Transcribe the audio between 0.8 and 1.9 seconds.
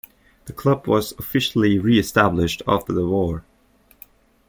was officially